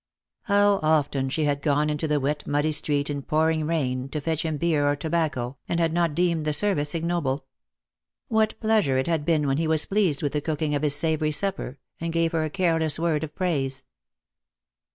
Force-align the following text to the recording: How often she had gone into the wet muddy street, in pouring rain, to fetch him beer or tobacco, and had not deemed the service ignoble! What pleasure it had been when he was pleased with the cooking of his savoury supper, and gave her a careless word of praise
How 0.45 0.79
often 0.81 1.29
she 1.29 1.43
had 1.43 1.61
gone 1.61 1.87
into 1.87 2.07
the 2.07 2.19
wet 2.19 2.47
muddy 2.47 2.71
street, 2.71 3.07
in 3.07 3.21
pouring 3.21 3.67
rain, 3.67 4.09
to 4.09 4.19
fetch 4.19 4.41
him 4.41 4.57
beer 4.57 4.87
or 4.87 4.95
tobacco, 4.95 5.57
and 5.69 5.79
had 5.79 5.93
not 5.93 6.15
deemed 6.15 6.43
the 6.43 6.53
service 6.53 6.95
ignoble! 6.95 7.45
What 8.27 8.59
pleasure 8.59 8.97
it 8.97 9.05
had 9.05 9.25
been 9.25 9.45
when 9.45 9.57
he 9.57 9.67
was 9.67 9.85
pleased 9.85 10.23
with 10.23 10.33
the 10.33 10.41
cooking 10.41 10.73
of 10.73 10.81
his 10.81 10.95
savoury 10.95 11.31
supper, 11.31 11.77
and 11.99 12.11
gave 12.11 12.31
her 12.31 12.43
a 12.43 12.49
careless 12.49 12.97
word 12.97 13.23
of 13.23 13.35
praise 13.35 13.83